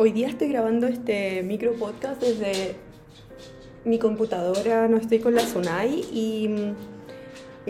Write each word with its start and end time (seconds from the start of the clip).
Hoy 0.00 0.12
día 0.12 0.28
estoy 0.28 0.50
grabando 0.50 0.86
este 0.86 1.42
micro 1.42 1.72
podcast 1.72 2.22
desde 2.22 2.76
mi 3.84 3.98
computadora, 3.98 4.86
no 4.86 4.96
estoy 4.96 5.18
con 5.18 5.34
la 5.34 5.40
Sunai 5.40 6.04
y, 6.12 6.72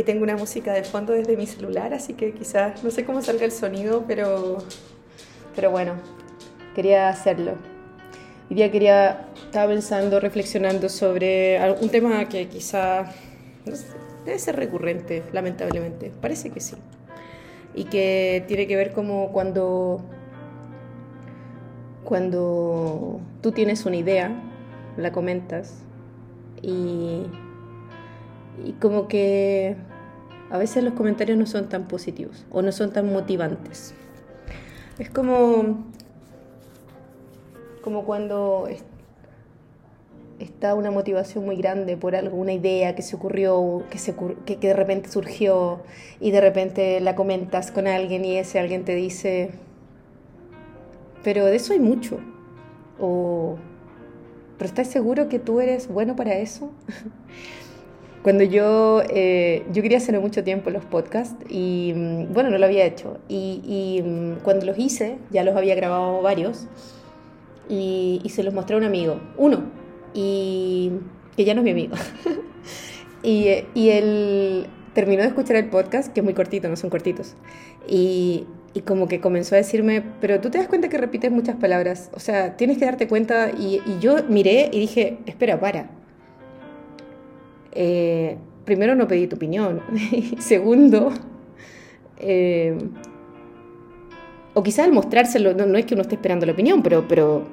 tengo 0.04 0.24
una 0.24 0.36
música 0.36 0.74
de 0.74 0.84
fondo 0.84 1.14
desde 1.14 1.38
mi 1.38 1.46
celular, 1.46 1.94
así 1.94 2.12
que 2.12 2.34
quizás 2.34 2.84
no 2.84 2.90
sé 2.90 3.06
cómo 3.06 3.22
salga 3.22 3.46
el 3.46 3.50
sonido, 3.50 4.04
pero, 4.06 4.58
pero 5.56 5.70
bueno, 5.70 5.94
quería 6.74 7.08
hacerlo. 7.08 7.52
Hoy 8.50 8.56
día 8.56 8.70
quería, 8.70 9.28
estaba 9.46 9.72
pensando, 9.72 10.20
reflexionando 10.20 10.90
sobre 10.90 11.58
un 11.80 11.88
tema 11.88 12.28
que 12.28 12.46
quizá 12.48 13.06
debe 14.26 14.38
ser 14.38 14.56
recurrente, 14.56 15.22
lamentablemente, 15.32 16.12
parece 16.20 16.50
que 16.50 16.60
sí, 16.60 16.76
y 17.74 17.84
que 17.84 18.44
tiene 18.46 18.66
que 18.66 18.76
ver 18.76 18.92
como 18.92 19.32
cuando 19.32 20.04
cuando 22.08 23.20
tú 23.42 23.52
tienes 23.52 23.84
una 23.84 23.96
idea, 23.96 24.32
la 24.96 25.12
comentas 25.12 25.74
y, 26.62 27.24
y 28.64 28.72
como 28.80 29.08
que 29.08 29.76
a 30.50 30.56
veces 30.56 30.82
los 30.82 30.94
comentarios 30.94 31.36
no 31.36 31.44
son 31.44 31.68
tan 31.68 31.86
positivos 31.86 32.46
o 32.50 32.62
no 32.62 32.72
son 32.72 32.94
tan 32.94 33.12
motivantes. 33.12 33.92
Es 34.98 35.10
como, 35.10 35.84
como 37.82 38.06
cuando 38.06 38.70
está 40.38 40.74
una 40.74 40.90
motivación 40.90 41.44
muy 41.44 41.56
grande 41.56 41.98
por 41.98 42.16
algo, 42.16 42.38
una 42.38 42.54
idea 42.54 42.94
que 42.94 43.02
se 43.02 43.16
ocurrió, 43.16 43.82
que, 43.90 43.98
se, 43.98 44.14
que 44.46 44.56
de 44.56 44.72
repente 44.72 45.10
surgió 45.10 45.82
y 46.20 46.30
de 46.30 46.40
repente 46.40 47.00
la 47.00 47.14
comentas 47.14 47.70
con 47.70 47.86
alguien 47.86 48.24
y 48.24 48.38
ese 48.38 48.58
alguien 48.58 48.86
te 48.86 48.94
dice, 48.94 49.50
pero 51.22 51.44
de 51.44 51.56
eso 51.56 51.72
hay 51.72 51.80
mucho. 51.80 52.18
¿pero 54.58 54.66
estás 54.66 54.88
seguro 54.88 55.28
que 55.28 55.38
tú 55.38 55.60
eres 55.60 55.88
bueno 55.88 56.16
para 56.16 56.34
eso? 56.38 56.72
Cuando 58.22 58.42
yo, 58.42 59.02
eh, 59.08 59.64
yo 59.72 59.80
quería 59.82 59.98
hacer 59.98 60.18
mucho 60.20 60.42
tiempo 60.42 60.70
los 60.70 60.84
podcasts 60.84 61.36
y 61.48 61.92
mm, 61.94 62.32
bueno, 62.32 62.50
no 62.50 62.58
lo 62.58 62.66
había 62.66 62.84
hecho. 62.84 63.18
Y, 63.28 64.02
mm, 64.04 64.42
cuando 64.42 64.66
los 64.66 64.76
hice, 64.78 65.18
ya 65.30 65.44
los 65.44 65.56
había 65.56 65.76
grabado 65.76 66.20
varios 66.20 66.66
y, 67.68 68.20
se 68.28 68.42
los 68.42 68.52
mostré 68.52 68.74
a 68.74 68.78
un 68.78 68.84
amigo, 68.84 69.20
uno, 69.36 69.62
y 70.14 70.90
que 71.36 71.44
ya 71.44 71.54
no 71.54 71.60
es 71.60 71.64
mi 71.64 71.70
amigo. 71.70 71.94
y, 73.22 73.48
y 73.74 73.90
él 73.90 74.66
terminó 74.94 75.22
de 75.22 75.28
escuchar 75.28 75.56
el 75.56 75.70
podcast, 75.70 76.12
que 76.12 76.20
es 76.20 76.24
muy 76.24 76.34
cortito, 76.34 76.68
no 76.68 76.76
son 76.76 76.90
cortitos. 76.90 77.36
Y, 77.86 78.46
y 78.74 78.82
como 78.82 79.08
que 79.08 79.20
comenzó 79.20 79.54
a 79.54 79.58
decirme, 79.58 80.02
pero 80.20 80.40
tú 80.40 80.50
te 80.50 80.58
das 80.58 80.68
cuenta 80.68 80.88
que 80.88 80.98
repites 80.98 81.30
muchas 81.30 81.56
palabras, 81.56 82.10
o 82.14 82.20
sea, 82.20 82.56
tienes 82.56 82.78
que 82.78 82.84
darte 82.84 83.08
cuenta, 83.08 83.50
y, 83.50 83.80
yo 84.00 84.16
miré 84.28 84.70
y 84.72 84.80
dije, 84.80 85.18
espera, 85.26 85.58
para. 85.58 85.90
Eh, 87.72 88.36
primero 88.64 88.94
no 88.94 89.08
pedí 89.08 89.26
tu 89.26 89.36
opinión, 89.36 89.82
segundo, 90.38 91.12
eh, 92.18 92.76
o 94.54 94.62
quizás 94.62 94.86
al 94.86 94.92
mostrárselo, 94.92 95.54
no, 95.54 95.78
es 95.78 95.86
que 95.86 95.94
uno 95.94 96.02
esté 96.02 96.16
esperando 96.16 96.44
la 96.44 96.52
opinión, 96.52 96.82
pero, 96.82 97.06
pero 97.08 97.46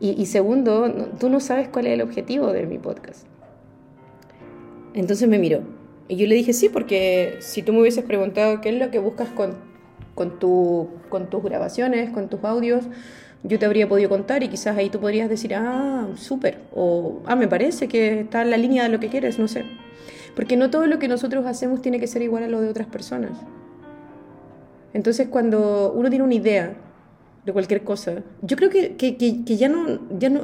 y, 0.00 0.24
segundo, 0.26 1.10
tú 1.18 1.28
no 1.28 1.40
sabes 1.40 1.68
cuál 1.68 1.86
es 1.86 1.92
el 1.92 2.00
objetivo 2.00 2.52
de 2.52 2.64
mi 2.64 2.78
podcast. 2.78 3.26
Entonces 4.94 5.28
me 5.28 5.38
miró. 5.38 5.60
Y 6.08 6.16
yo 6.16 6.26
le 6.26 6.34
dije, 6.34 6.54
sí, 6.54 6.70
porque 6.70 7.36
si 7.40 7.62
tú 7.62 7.74
me 7.74 7.80
hubieses 7.80 8.02
preguntado 8.04 8.62
qué 8.62 8.70
es 8.70 8.76
lo 8.76 8.90
que 8.90 8.98
buscas 8.98 9.28
con 9.28 9.69
con, 10.20 10.38
tu, 10.38 10.90
con 11.08 11.30
tus 11.30 11.42
grabaciones, 11.42 12.10
con 12.10 12.28
tus 12.28 12.44
audios, 12.44 12.84
yo 13.42 13.58
te 13.58 13.64
habría 13.64 13.88
podido 13.88 14.10
contar 14.10 14.42
y 14.42 14.48
quizás 14.48 14.76
ahí 14.76 14.90
tú 14.90 15.00
podrías 15.00 15.30
decir, 15.30 15.54
ah, 15.54 16.08
súper, 16.14 16.58
o 16.74 17.22
ah, 17.24 17.36
me 17.36 17.48
parece 17.48 17.88
que 17.88 18.20
está 18.20 18.42
en 18.42 18.50
la 18.50 18.58
línea 18.58 18.82
de 18.82 18.90
lo 18.90 19.00
que 19.00 19.08
quieres, 19.08 19.38
no 19.38 19.48
sé. 19.48 19.64
Porque 20.36 20.58
no 20.58 20.68
todo 20.68 20.86
lo 20.86 20.98
que 20.98 21.08
nosotros 21.08 21.46
hacemos 21.46 21.80
tiene 21.80 21.98
que 21.98 22.06
ser 22.06 22.20
igual 22.20 22.42
a 22.42 22.48
lo 22.48 22.60
de 22.60 22.68
otras 22.68 22.86
personas. 22.86 23.30
Entonces, 24.92 25.28
cuando 25.28 25.90
uno 25.96 26.10
tiene 26.10 26.22
una 26.22 26.34
idea 26.34 26.74
de 27.46 27.52
cualquier 27.54 27.82
cosa, 27.82 28.16
yo 28.42 28.58
creo 28.58 28.68
que, 28.68 28.96
que, 28.96 29.16
que, 29.16 29.56
ya, 29.56 29.70
no, 29.70 30.00
ya 30.18 30.28
no, 30.28 30.42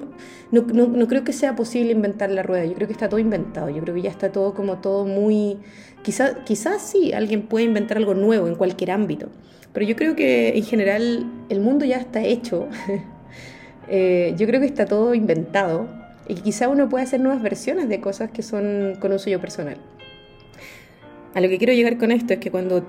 no, 0.53 0.63
no, 0.63 1.07
creo 1.07 1.23
que 1.23 1.35
sea 1.35 1.55
posible 1.55 1.93
inventar 1.93 2.31
la 2.31 2.43
rueda, 2.43 2.65
yo 2.65 2.73
creo 2.73 2.87
que 2.87 2.95
está 2.95 3.11
todo 3.11 3.21
inventado, 3.21 3.69
yo 3.69 3.83
creo 3.83 3.95
que 3.95 4.01
ya 4.01 4.11
está 4.11 4.33
todo 4.33 4.55
como 4.55 4.79
todo 4.79 5.05
muy... 5.05 5.59
Quizás 6.03 6.37
quizás 6.47 6.81
sí, 6.81 7.13
alguien 7.13 7.43
puede 7.43 7.67
inventar 7.67 7.99
algo 7.99 8.15
nuevo 8.15 8.47
en 8.47 8.55
cualquier 8.55 8.93
ámbito, 8.93 9.29
pero 9.77 9.85
yo 9.85 9.95
creo 9.95 10.17
que 10.17 10.57
en 10.57 10.65
general 10.65 11.31
el 11.51 11.61
mundo 11.61 11.85
ya 11.85 11.99
está 11.99 12.25
hecho. 12.25 12.67
Eh, 13.89 14.35
yo 14.37 14.49
creo 14.49 14.59
que 14.59 14.67
está 14.67 14.85
todo 14.85 15.15
inventado 15.15 15.87
y 16.27 16.35
quizá 16.35 16.69
uno 16.69 16.89
puede 16.89 17.05
hacer 17.05 17.21
nuevas 17.21 17.41
versiones 17.41 17.89
de 17.89 18.01
cosas 18.01 18.33
que 18.33 18.43
son 18.43 18.97
con 18.99 19.13
un 19.13 19.21
suyo 19.21 19.41
personal. 19.41 19.77
A 21.35 21.41
lo 21.41 21.49
que 21.49 21.57
quiero 21.57 21.73
llegar 21.73 21.97
con 21.97 22.11
esto 22.11 22.33
es 22.33 22.41
que 22.41 22.51
cuando 22.51 22.85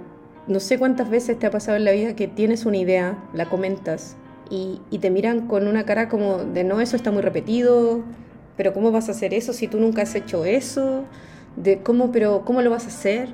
no 0.48 0.60
sé 0.60 0.80
cuántas 0.80 1.12
veces 1.12 1.38
te 1.38 1.46
ha 1.46 1.52
pasado 1.52 1.78
en 1.78 1.86
la 1.86 1.92
vida 1.92 2.16
que 2.16 2.28
tienes 2.28 2.66
una 2.66 2.78
idea, 2.78 3.24
la 3.36 3.48
comentas 3.48 4.18
y, 4.50 4.82
y, 4.90 4.98
te 4.98 5.12
miran 5.12 5.46
con 5.46 5.68
una 5.68 5.86
cara 5.86 6.10
como 6.10 6.38
de 6.40 6.64
no, 6.64 6.82
eso 6.82 6.96
está 6.96 7.12
muy 7.12 7.22
repetido, 7.22 8.02
pero 8.56 8.74
¿cómo 8.74 8.92
vas 8.92 9.08
a 9.08 9.12
hacer 9.12 9.36
eso 9.36 9.54
si 9.54 9.68
tú 9.68 9.80
nunca 9.80 10.02
has 10.02 10.16
hecho 10.16 10.46
eso? 10.46 11.04
De 11.58 11.84
cómo, 11.84 12.12
pero 12.12 12.44
¿cómo 12.44 12.64
lo 12.64 12.72
vas 12.72 12.86
a 12.86 12.88
hacer? 12.88 13.30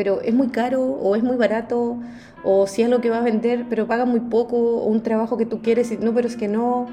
Pero 0.00 0.22
es 0.22 0.32
muy 0.32 0.48
caro 0.48 0.82
o 0.82 1.14
es 1.14 1.22
muy 1.22 1.36
barato 1.36 1.98
o 2.42 2.66
si 2.66 2.80
es 2.80 2.88
lo 2.88 3.02
que 3.02 3.10
vas 3.10 3.20
a 3.20 3.24
vender, 3.24 3.66
pero 3.68 3.86
paga 3.86 4.06
muy 4.06 4.20
poco, 4.20 4.56
o 4.56 4.86
un 4.86 5.02
trabajo 5.02 5.36
que 5.36 5.44
tú 5.44 5.60
quieres 5.60 5.92
y 5.92 5.98
no, 5.98 6.14
pero 6.14 6.26
es 6.26 6.38
que 6.38 6.48
no, 6.48 6.86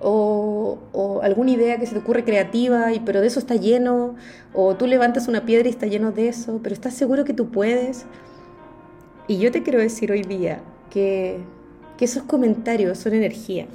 o, 0.00 0.76
o, 0.92 1.22
alguna 1.22 1.52
idea 1.52 1.78
que 1.78 1.86
se 1.86 1.92
te 1.92 2.00
ocurre 2.00 2.24
creativa, 2.24 2.92
y, 2.92 2.98
pero 2.98 3.20
de 3.20 3.28
eso 3.28 3.38
está 3.38 3.54
lleno, 3.54 4.16
o 4.54 4.74
tú 4.74 4.88
levantas 4.88 5.28
una 5.28 5.46
piedra 5.46 5.68
y 5.68 5.70
está 5.70 5.86
lleno 5.86 6.10
de 6.10 6.26
eso, 6.26 6.58
pero 6.60 6.74
estás 6.74 6.94
seguro 6.94 7.24
que 7.24 7.32
tú 7.32 7.50
puedes. 7.52 8.06
Y 9.28 9.38
yo 9.38 9.52
te 9.52 9.62
quiero 9.62 9.78
decir 9.78 10.10
hoy 10.10 10.22
día 10.22 10.60
que, 10.90 11.38
que 11.96 12.06
esos 12.06 12.24
comentarios 12.24 12.98
son 12.98 13.14
energía. 13.14 13.68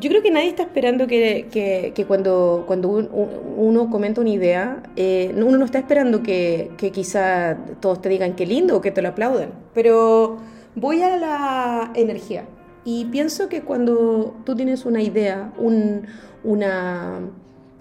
Yo 0.00 0.10
creo 0.10 0.22
que 0.22 0.30
nadie 0.30 0.48
está 0.48 0.64
esperando 0.64 1.06
que, 1.06 1.46
que, 1.94 2.04
cuando, 2.06 2.64
cuando 2.66 2.88
uno 2.88 3.90
comenta 3.90 4.20
una 4.20 4.30
idea, 4.30 4.82
eh, 4.96 5.32
uno 5.36 5.56
no 5.56 5.64
está 5.64 5.78
esperando 5.78 6.22
que, 6.22 6.72
que 6.76 6.90
quizá 6.90 7.56
todos 7.80 8.02
te 8.02 8.08
digan 8.08 8.34
qué 8.34 8.44
lindo 8.44 8.76
o 8.76 8.80
que 8.80 8.90
te 8.90 9.02
lo 9.02 9.10
aplaudan, 9.10 9.50
pero 9.72 10.38
voy 10.74 11.02
a 11.02 11.16
la 11.16 11.92
energía 11.94 12.44
y 12.84 13.06
pienso 13.06 13.48
que 13.48 13.62
cuando 13.62 14.36
tú 14.44 14.54
tienes 14.54 14.84
una 14.84 15.00
idea, 15.00 15.52
un, 15.58 16.06
una, 16.42 17.20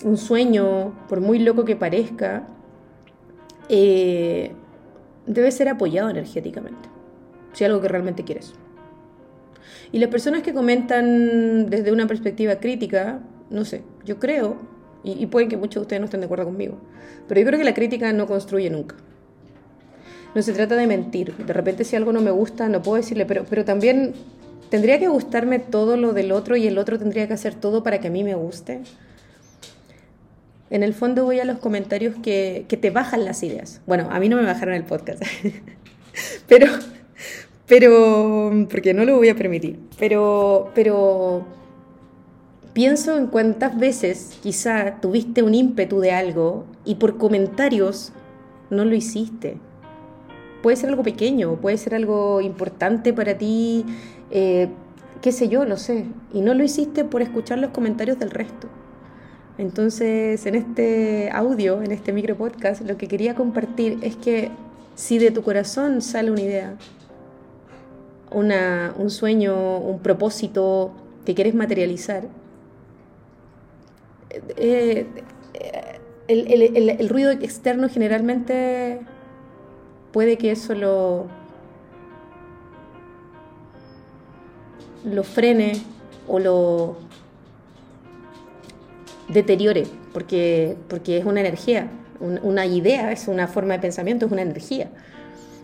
un 0.05 0.17
sueño, 0.17 0.93
por 1.09 1.19
muy 1.19 1.39
loco 1.39 1.65
que 1.65 1.75
parezca, 1.75 2.47
eh, 3.69 4.51
debe 5.25 5.51
ser 5.51 5.67
apoyado 5.67 6.09
energéticamente, 6.09 6.89
si 7.51 7.63
es 7.63 7.69
algo 7.69 7.81
que 7.81 7.89
realmente 7.89 8.23
quieres. 8.23 8.53
Y 9.91 9.99
las 9.99 10.09
personas 10.09 10.43
que 10.43 10.53
comentan 10.53 11.69
desde 11.69 11.91
una 11.91 12.07
perspectiva 12.07 12.55
crítica, 12.55 13.19
no 13.49 13.65
sé, 13.65 13.83
yo 14.05 14.19
creo, 14.19 14.57
y, 15.03 15.25
pueden 15.27 15.49
que 15.49 15.57
muchos 15.57 15.75
de 15.75 15.81
ustedes 15.81 15.99
no 15.99 16.05
estén 16.05 16.21
de 16.21 16.25
acuerdo 16.25 16.45
conmigo, 16.45 16.77
pero 17.27 17.41
yo 17.41 17.47
creo 17.47 17.59
que 17.59 17.65
la 17.65 17.73
crítica 17.73 18.13
no 18.13 18.25
construye 18.25 18.69
nunca. 18.69 18.95
No 20.33 20.41
se 20.41 20.53
trata 20.53 20.75
de 20.75 20.87
mentir. 20.87 21.35
De 21.35 21.53
repente 21.53 21.83
si 21.83 21.95
algo 21.95 22.11
no 22.11 22.21
me 22.21 22.31
gusta, 22.31 22.67
no 22.69 22.81
puedo 22.81 22.97
decirle, 22.97 23.25
pero, 23.25 23.45
pero 23.47 23.65
también 23.65 24.13
tendría 24.69 24.97
que 24.97 25.07
gustarme 25.07 25.59
todo 25.59 25.97
lo 25.97 26.13
del 26.13 26.31
otro 26.31 26.55
y 26.55 26.65
el 26.65 26.77
otro 26.77 26.97
tendría 26.97 27.27
que 27.27 27.33
hacer 27.33 27.53
todo 27.53 27.83
para 27.83 27.99
que 27.99 28.07
a 28.07 28.11
mí 28.11 28.23
me 28.23 28.33
guste. 28.33 28.81
En 30.69 30.81
el 30.81 30.95
fondo 30.95 31.25
voy 31.25 31.39
a 31.39 31.45
los 31.45 31.59
comentarios 31.59 32.15
que, 32.23 32.65
que 32.67 32.77
te 32.77 32.89
bajan 32.89 33.25
las 33.25 33.43
ideas. 33.43 33.81
Bueno, 33.85 34.07
a 34.09 34.19
mí 34.19 34.29
no 34.29 34.37
me 34.37 34.43
bajaron 34.43 34.73
el 34.73 34.83
podcast, 34.83 35.21
pero 36.47 36.67
pero, 37.67 38.51
porque 38.69 38.93
no 38.93 39.05
lo 39.05 39.17
voy 39.17 39.29
a 39.29 39.35
permitir, 39.35 39.79
pero, 39.97 40.71
pero 40.75 41.45
pienso 42.73 43.17
en 43.17 43.27
cuántas 43.27 43.77
veces 43.77 44.37
quizá 44.41 44.99
tuviste 44.99 45.43
un 45.43 45.53
ímpetu 45.53 45.99
de 45.99 46.11
algo 46.11 46.65
y 46.85 46.95
por 46.95 47.17
comentarios 47.17 48.11
no 48.69 48.83
lo 48.83 48.95
hiciste. 48.95 49.57
Puede 50.61 50.77
ser 50.77 50.89
algo 50.89 51.03
pequeño, 51.03 51.55
puede 51.57 51.77
ser 51.77 51.95
algo 51.95 52.41
importante 52.41 53.13
para 53.13 53.37
ti, 53.37 53.85
eh, 54.31 54.69
qué 55.21 55.31
sé 55.31 55.49
yo, 55.49 55.65
no 55.65 55.77
sé. 55.77 56.05
Y 56.33 56.41
no 56.41 56.53
lo 56.53 56.63
hiciste 56.63 57.03
por 57.03 57.21
escuchar 57.21 57.59
los 57.59 57.71
comentarios 57.71 58.19
del 58.19 58.31
resto. 58.31 58.67
Entonces, 59.57 60.45
en 60.45 60.55
este 60.55 61.29
audio, 61.31 61.81
en 61.81 61.91
este 61.91 62.11
micro 62.11 62.35
podcast, 62.35 62.81
lo 62.81 62.97
que 62.97 63.07
quería 63.07 63.35
compartir 63.35 63.99
es 64.01 64.15
que 64.15 64.49
si 64.95 65.19
de 65.19 65.31
tu 65.31 65.43
corazón 65.43 66.01
sale 66.01 66.31
una 66.31 66.41
idea, 66.41 66.75
un 68.33 69.09
sueño, 69.09 69.77
un 69.77 69.99
propósito 69.99 70.91
que 71.25 71.35
quieres 71.35 71.55
materializar, 71.55 72.23
eh, 74.57 75.05
el, 76.27 76.51
el, 76.51 76.89
el, 76.89 77.09
ruido 77.09 77.31
externo 77.31 77.89
generalmente 77.89 79.01
puede 80.11 80.37
que 80.37 80.51
eso 80.51 80.73
lo, 80.73 81.27
lo 85.03 85.23
frene 85.23 85.73
o 86.27 86.39
lo 86.39 86.97
deteriore, 89.27 89.85
porque, 90.13 90.75
porque 90.87 91.17
es 91.17 91.25
una 91.25 91.41
energía, 91.41 91.89
una 92.19 92.65
idea, 92.65 93.11
es 93.11 93.27
una 93.27 93.47
forma 93.47 93.73
de 93.73 93.79
pensamiento, 93.79 94.25
es 94.25 94.31
una 94.31 94.43
energía. 94.43 94.89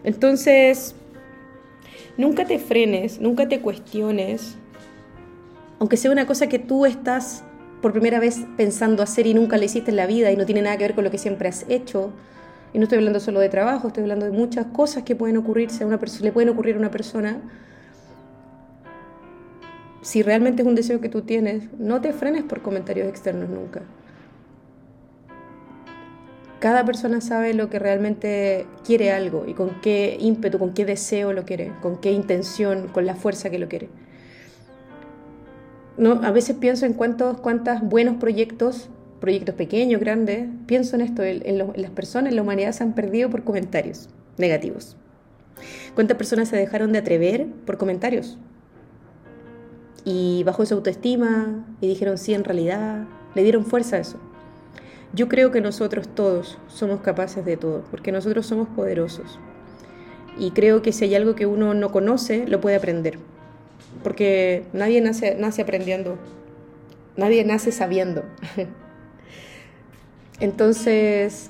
Entonces, 0.04 0.96
nunca 2.18 2.46
te 2.46 2.60
frenes, 2.60 3.20
nunca 3.20 3.48
te 3.48 3.62
cuestiones, 3.62 4.58
aunque 5.80 5.98
sea 5.98 6.12
una 6.12 6.28
cosa 6.28 6.48
que 6.48 6.60
tú 6.60 6.86
estás 6.86 7.44
por 7.82 7.94
primera 7.94 8.20
vez 8.20 8.46
pensando 8.58 9.02
hacer 9.02 9.26
y 9.28 9.34
nunca 9.34 9.58
la 9.58 9.66
hiciste 9.66 9.92
en 9.92 9.98
la 9.98 10.06
vida 10.06 10.32
y 10.32 10.38
no 10.38 10.46
tiene 10.46 10.62
nada 10.62 10.78
que 10.78 10.84
ver 10.84 10.96
con 10.96 11.04
lo 11.04 11.12
que 11.12 11.18
siempre 11.18 11.48
has 11.48 11.66
hecho. 11.70 12.12
Y 12.74 12.78
no 12.78 12.84
estoy 12.84 12.98
hablando 12.98 13.20
solo 13.20 13.40
de 13.40 13.50
trabajo, 13.50 13.88
estoy 13.88 14.04
hablando 14.04 14.26
de 14.26 14.32
muchas 14.32 14.68
cosas 14.68 15.04
que 15.04 15.16
pueden 15.16 15.38
ocurrirse 15.38 15.84
a 15.84 15.88
una 15.88 16.00
persona, 16.00 16.26
le 16.26 16.32
pueden 16.32 16.50
ocurrir 16.50 16.76
a 16.76 16.80
una 16.80 16.92
persona. 16.92 17.38
Si 20.02 20.22
realmente 20.22 20.62
es 20.62 20.68
un 20.68 20.76
deseo 20.76 21.02
que 21.02 21.10
tú 21.10 21.22
tienes, 21.22 21.64
no 21.80 22.02
te 22.02 22.14
frenes 22.14 22.44
por 22.44 22.62
comentarios 22.62 23.08
externos 23.08 23.50
nunca. 23.50 23.82
Cada 26.60 26.84
persona 26.84 27.22
sabe 27.22 27.54
lo 27.54 27.70
que 27.70 27.80
realmente 27.80 28.66
quiere 28.86 29.12
algo 29.12 29.46
y 29.48 29.54
con 29.54 29.80
qué 29.82 30.18
ímpetu, 30.20 30.60
con 30.60 30.74
qué 30.74 30.86
deseo 30.86 31.32
lo 31.32 31.46
quiere, 31.46 31.72
con 31.82 31.98
qué 31.98 32.12
intención, 32.12 32.90
con 32.90 33.06
la 33.06 33.16
fuerza 33.16 33.50
que 33.50 33.60
lo 33.60 33.70
quiere. 33.70 33.90
No, 35.98 36.22
a 36.24 36.32
veces 36.32 36.58
pienso 36.58 36.86
en 36.86 36.94
cuántos, 36.94 37.40
cuántos 37.40 37.82
buenos 37.82 38.18
proyectos, 38.18 38.90
proyectos 39.22 39.56
pequeños, 39.56 40.02
grandes, 40.02 40.48
pienso 40.66 40.96
en 40.96 41.02
esto, 41.02 41.24
en, 41.24 41.58
las 41.58 41.92
personas, 41.92 42.30
en 42.30 42.36
la 42.36 42.42
humanidad 42.42 42.74
se 42.74 42.84
han 42.84 42.94
perdido 42.94 43.30
por 43.30 43.44
comentarios 43.46 44.10
negativos. 44.38 44.98
¿Cuántas 45.96 46.18
personas 46.18 46.50
se 46.50 46.58
dejaron 46.58 46.92
de 46.92 47.00
atrever 47.00 47.48
por 47.66 47.78
comentarios? 47.78 48.38
Y 50.04 50.44
bajó 50.46 50.66
su 50.66 50.74
autoestima 50.74 51.66
y 51.80 51.88
dijeron 51.88 52.18
sí 52.18 52.34
en 52.34 52.44
realidad, 52.44 53.06
le 53.36 53.44
dieron 53.44 53.66
fuerza 53.66 53.98
a 53.98 54.00
eso. 54.00 54.20
Yo 55.12 55.28
creo 55.28 55.52
que 55.52 55.60
nosotros 55.60 56.08
todos 56.08 56.60
somos 56.68 57.02
capaces 57.02 57.44
de 57.44 57.58
todo, 57.58 57.84
porque 57.90 58.12
nosotros 58.12 58.46
somos 58.46 58.68
poderosos. 58.70 59.40
Y 60.38 60.52
creo 60.52 60.84
que 60.84 60.94
si 60.94 61.06
hay 61.06 61.16
algo 61.16 61.34
que 61.36 61.48
uno 61.48 61.74
no 61.74 61.92
conoce, 61.92 62.46
lo 62.48 62.62
puede 62.62 62.76
aprender. 62.76 63.18
Porque 64.04 64.66
nadie 64.72 65.02
nace, 65.02 65.36
nace 65.36 65.64
aprendiendo, 65.64 66.18
nadie 67.18 67.44
nace 67.44 67.72
sabiendo. 67.72 68.24
Entonces, 70.40 71.50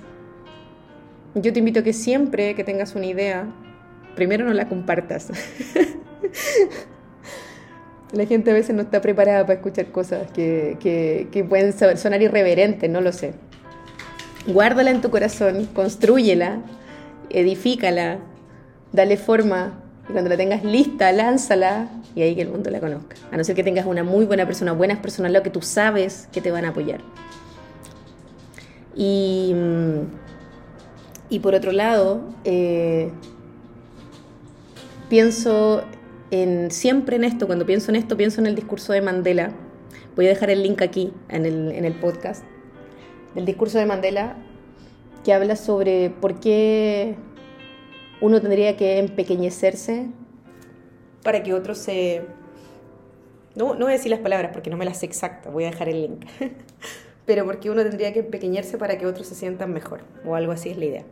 yo 1.35 1.51
te 1.51 1.59
invito 1.59 1.81
a 1.81 1.83
que 1.83 1.94
siempre 1.94 2.56
que 2.56 2.63
tengas 2.63 2.95
una 2.95 3.07
idea, 3.07 3.45
primero 4.15 4.45
no 4.45 4.53
la 4.53 4.69
compartas. 4.69 5.31
La 8.11 8.25
gente 8.25 8.50
a 8.50 8.56
veces 8.56 8.75
no 8.75 8.81
está 8.81 9.01
preparada 9.01 9.44
para 9.44 9.59
escuchar 9.59 9.91
cosas 9.91 10.31
que, 10.31 10.77
que, 10.79 11.27
que 11.31 11.44
pueden 11.44 11.71
sonar 11.95 12.19
irreverentes, 12.23 12.89
no 12.89 13.01
lo 13.01 13.11
sé 13.11 13.35
guárdala 14.47 14.91
en 14.91 15.01
tu 15.01 15.09
corazón, 15.09 15.65
construyela, 15.74 16.59
edifícala, 17.30 18.19
dale 18.91 19.18
forma 19.18 19.74
y 20.09 20.12
cuando 20.12 20.30
la 20.30 20.38
tengas 20.38 20.63
lista, 20.63 21.12
lánzala 21.12 21.88
y 22.15 22.24
ahí 22.24 22.36
que 22.36 22.41
el 22.41 22.50
mundo 22.50 22.69
la 22.71 22.80
conozca. 22.80 23.15
A 23.31 23.38
no 23.38 23.44
ser 23.44 23.56
que 23.56 23.63
tengas 23.63 23.86
una 23.86 24.03
muy 24.03 24.25
buena 24.25 24.45
persona, 24.45 24.74
buenas 24.74 25.00
personas, 25.00 25.31
lo 25.31 25.44
que 25.44 25.51
tú 25.51 25.62
sabes 25.62 26.27
que 26.31 26.41
te 26.41 26.50
van 26.50 26.65
a 26.65 26.69
apoyar. 26.69 27.01
Y, 28.95 29.53
mm, 29.53 30.00
y 31.30 31.39
por 31.39 31.53
otro 31.53 31.71
lado, 31.71 32.21
eh, 32.44 33.12
pienso 35.09 35.83
en, 36.31 36.71
siempre 36.71 37.18
en 37.18 37.24
esto, 37.24 37.45
cuando 37.45 37.68
pienso 37.68 37.92
en 37.92 37.95
esto, 37.95 38.18
pienso 38.18 38.42
en 38.42 38.47
el 38.47 38.56
discurso 38.56 38.94
de 38.94 39.01
Mandela. 39.01 39.51
Voy 40.15 40.25
a 40.25 40.30
dejar 40.30 40.50
el 40.50 40.63
link 40.63 40.81
aquí 40.81 41.13
en 41.30 41.45
el, 41.45 41.71
en 41.71 41.85
el 41.85 41.94
podcast 41.94 42.44
el 43.36 43.46
discurso 43.46 43.78
de 43.78 43.86
Mandela, 43.86 44.36
que 45.24 45.34
habla 45.34 45.56
sobre 45.56 46.10
por 46.10 46.40
qué 46.40 47.16
uno 48.22 48.42
tendría 48.42 48.76
que 48.78 49.00
empequeñecerse 49.00 50.08
para 51.24 51.44
que 51.44 51.54
otro 51.54 51.76
se... 51.76 52.26
No, 53.56 53.74
no 53.74 53.86
voy 53.86 53.94
a 53.94 53.98
decir 53.98 54.12
las 54.12 54.20
palabras 54.20 54.52
porque 54.54 54.70
no 54.70 54.78
me 54.78 54.86
las 54.86 55.00
sé 55.00 55.06
exactas, 55.06 55.52
voy 55.52 55.66
a 55.66 55.72
dejar 55.72 55.90
el 55.90 56.02
link. 56.02 56.26
Pero 57.26 57.46
porque 57.46 57.70
uno 57.70 57.84
tendría 57.84 58.14
que 58.14 58.20
empequeñarse 58.20 58.78
para 58.78 58.98
que 58.98 59.06
otros 59.06 59.28
se 59.28 59.36
sientan 59.36 59.74
mejor, 59.74 60.02
o 60.26 60.36
algo 60.36 60.52
así 60.52 60.70
es 60.70 60.78
la 60.78 60.86
idea. 60.86 61.04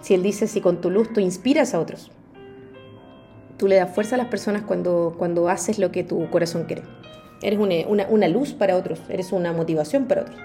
Si 0.00 0.14
él 0.14 0.22
dice, 0.22 0.46
si 0.46 0.60
con 0.60 0.80
tu 0.80 0.90
luz 0.90 1.12
tú 1.12 1.20
inspiras 1.20 1.74
a 1.74 1.80
otros, 1.80 2.10
tú 3.58 3.66
le 3.66 3.76
das 3.76 3.94
fuerza 3.94 4.14
a 4.14 4.18
las 4.18 4.28
personas 4.28 4.62
cuando, 4.62 5.14
cuando 5.18 5.48
haces 5.48 5.78
lo 5.78 5.90
que 5.90 6.04
tu 6.04 6.30
corazón 6.30 6.64
quiere. 6.64 6.82
Eres 7.42 7.58
una, 7.58 8.06
una 8.08 8.28
luz 8.28 8.52
para 8.52 8.76
otros, 8.76 9.00
eres 9.08 9.32
una 9.32 9.52
motivación 9.52 10.06
para 10.06 10.22
otros. 10.22 10.38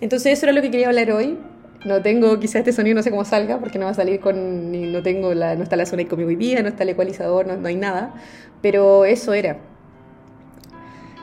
Entonces 0.00 0.32
eso 0.32 0.46
era 0.46 0.52
lo 0.52 0.62
que 0.62 0.70
quería 0.70 0.88
hablar 0.88 1.10
hoy. 1.12 1.38
No 1.84 2.00
tengo, 2.00 2.40
quizás 2.40 2.56
este 2.56 2.72
sonido 2.72 2.96
no 2.96 3.02
sé 3.02 3.10
cómo 3.10 3.24
salga, 3.24 3.58
porque 3.58 3.78
no 3.78 3.84
va 3.84 3.90
a 3.90 3.94
salir 3.94 4.20
con, 4.20 4.92
no 4.92 5.02
tengo 5.02 5.34
la, 5.34 5.54
no 5.54 5.62
está 5.62 5.76
la 5.76 5.84
zona 5.84 6.06
conmigo 6.06 6.28
hoy 6.28 6.36
día, 6.36 6.62
no 6.62 6.68
está 6.68 6.82
el 6.82 6.88
ecualizador, 6.90 7.46
no, 7.46 7.66
hay 7.66 7.76
nada, 7.76 8.14
pero 8.62 9.04
eso 9.04 9.34
era. 9.34 9.58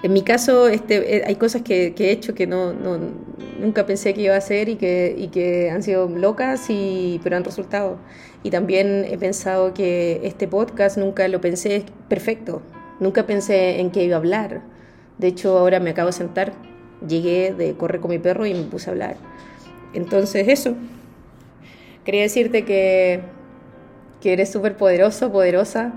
En 0.04 0.14
mi 0.14 0.22
caso, 0.22 0.68
este, 0.68 1.18
eh, 1.18 1.24
hay 1.26 1.36
cosas 1.36 1.64
que, 1.64 1.94
he 1.98 2.12
hecho 2.12 2.36
que 2.36 2.46
no, 2.48 2.74
nunca 3.60 3.86
pensé 3.88 4.14
que 4.14 4.22
iba 4.22 4.36
a 4.36 4.38
hacer 4.38 4.70
y 4.70 4.76
que, 4.76 5.16
y 5.18 5.30
que 5.30 5.72
han 5.72 5.82
sido 5.82 6.08
locas, 6.10 6.70
y, 6.70 7.20
pero 7.24 7.38
han 7.38 7.44
resultado. 7.44 7.98
Y 8.44 8.52
también 8.52 9.06
he 9.10 9.18
pensado 9.18 9.74
que 9.74 10.22
este 10.24 10.48
podcast 10.48 10.98
nunca 10.98 11.28
lo 11.28 11.42
pensé 11.42 11.86
perfecto, 12.08 12.62
nunca 13.00 13.26
pensé 13.26 13.80
en 13.80 13.90
qué 13.92 14.04
iba 14.04 14.16
a 14.16 14.20
hablar. 14.20 14.62
De 15.18 15.28
hecho, 15.28 15.58
ahora 15.58 15.80
me 15.80 15.92
acabo 15.92 16.08
de 16.08 16.14
sentar 16.14 16.54
llegué 17.08 17.54
de 17.54 17.74
correr 17.76 18.02
con 18.02 18.12
mi 18.12 18.20
perro 18.20 18.46
y 18.46 18.54
me 18.54 18.64
puse 18.64 18.90
a 18.90 18.94
hablar. 18.94 19.16
Entonces 19.94 20.48
eso, 20.48 20.76
quería 22.06 22.22
decirte 22.22 22.64
que, 22.64 23.22
que 24.22 24.34
eres 24.34 24.52
súper 24.52 24.78
poderoso, 24.78 25.32
poderosa, 25.32 25.94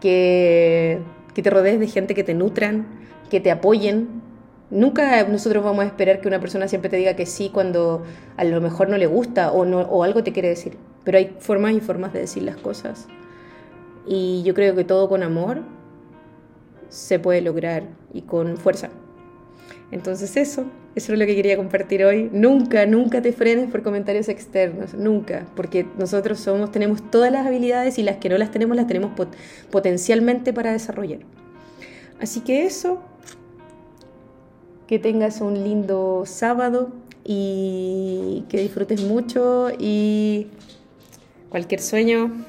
que, 0.00 1.00
que 1.34 1.42
te 1.42 1.50
rodees 1.50 1.80
de 1.80 1.86
gente 1.86 2.14
que 2.14 2.24
te 2.24 2.34
nutran, 2.34 2.86
que 3.30 3.40
te 3.40 3.50
apoyen. 3.50 4.22
Nunca 4.70 5.24
nosotros 5.24 5.64
vamos 5.64 5.84
a 5.84 5.86
esperar 5.86 6.20
que 6.20 6.28
una 6.28 6.40
persona 6.40 6.68
siempre 6.68 6.90
te 6.90 6.96
diga 6.96 7.16
que 7.16 7.26
sí 7.26 7.50
cuando 7.52 8.04
a 8.36 8.44
lo 8.44 8.60
mejor 8.60 8.88
no 8.88 8.98
le 8.98 9.06
gusta 9.06 9.50
o, 9.50 9.64
no, 9.64 9.80
o 9.80 10.04
algo 10.04 10.22
te 10.22 10.32
quiere 10.32 10.48
decir. 10.48 10.76
Pero 11.04 11.18
hay 11.18 11.34
formas 11.38 11.72
y 11.72 11.80
formas 11.80 12.12
de 12.12 12.20
decir 12.20 12.42
las 12.42 12.56
cosas. 12.56 13.08
Y 14.06 14.42
yo 14.44 14.54
creo 14.54 14.74
que 14.74 14.84
todo 14.84 15.08
con 15.08 15.22
amor 15.22 15.62
se 16.88 17.18
puede 17.18 17.40
lograr 17.40 17.84
y 18.12 18.22
con 18.22 18.56
fuerza. 18.56 18.90
Entonces 19.92 20.36
eso, 20.36 20.66
eso 20.94 21.12
es 21.12 21.18
lo 21.18 21.26
que 21.26 21.34
quería 21.34 21.56
compartir 21.56 22.04
hoy. 22.04 22.30
Nunca, 22.32 22.86
nunca 22.86 23.20
te 23.20 23.32
frenes 23.32 23.70
por 23.70 23.82
comentarios 23.82 24.28
externos, 24.28 24.94
nunca, 24.94 25.46
porque 25.56 25.86
nosotros 25.98 26.38
somos, 26.38 26.70
tenemos 26.70 27.10
todas 27.10 27.32
las 27.32 27.46
habilidades 27.46 27.98
y 27.98 28.02
las 28.02 28.18
que 28.18 28.28
no 28.28 28.38
las 28.38 28.52
tenemos 28.52 28.76
las 28.76 28.86
tenemos 28.86 29.12
potencialmente 29.70 30.52
para 30.52 30.72
desarrollar. 30.72 31.20
Así 32.20 32.40
que 32.40 32.66
eso, 32.66 33.02
que 34.86 34.98
tengas 34.98 35.40
un 35.40 35.54
lindo 35.64 36.22
sábado 36.24 36.92
y 37.24 38.44
que 38.48 38.58
disfrutes 38.58 39.02
mucho 39.02 39.70
y 39.76 40.48
cualquier 41.48 41.80
sueño 41.80 42.44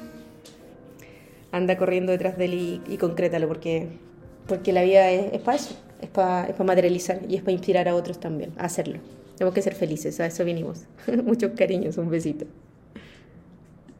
anda 1.50 1.76
corriendo 1.76 2.12
detrás 2.12 2.38
de 2.38 2.44
él 2.44 2.54
y, 2.54 2.82
y 2.86 2.96
concrétalo 2.98 3.48
porque, 3.48 3.88
porque 4.46 4.72
la 4.72 4.82
vida 4.82 5.10
es, 5.10 5.34
es 5.34 5.40
para 5.40 5.56
eso 5.56 5.76
es 6.02 6.10
para 6.10 6.52
materializar 6.64 7.20
y 7.28 7.36
es 7.36 7.42
para 7.42 7.52
inspirar 7.52 7.88
a 7.88 7.94
otros 7.94 8.20
también 8.20 8.52
a 8.58 8.64
hacerlo. 8.64 8.98
Tenemos 9.36 9.54
que 9.54 9.62
ser 9.62 9.74
felices, 9.74 10.20
a 10.20 10.26
eso 10.26 10.44
vinimos. 10.44 10.82
Muchos 11.24 11.52
cariños, 11.52 11.96
un 11.96 12.10
besito. 12.10 12.46